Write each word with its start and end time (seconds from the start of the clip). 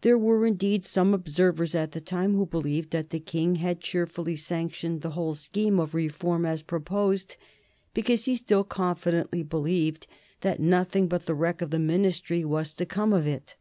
There 0.00 0.18
were 0.18 0.46
indeed 0.46 0.84
some 0.84 1.14
observers 1.14 1.76
at 1.76 1.92
the 1.92 2.00
time 2.00 2.34
who 2.34 2.44
believed 2.44 2.90
that 2.90 3.10
the 3.10 3.20
King 3.20 3.54
had 3.54 3.78
cheerfully 3.80 4.34
sanctioned 4.34 5.00
the 5.02 5.10
whole 5.10 5.34
scheme 5.34 5.78
of 5.78 5.94
reform 5.94 6.44
as 6.44 6.64
proposed, 6.64 7.36
because 7.94 8.24
he 8.24 8.34
still 8.34 8.64
confidently 8.64 9.44
believed 9.44 10.08
that 10.40 10.58
nothing 10.58 11.06
but 11.06 11.26
the 11.26 11.36
wreck 11.36 11.62
of 11.62 11.70
the 11.70 11.78
Ministry 11.78 12.44
was 12.44 12.74
to 12.74 12.84
come 12.84 13.12
of 13.12 13.28
it. 13.28 13.54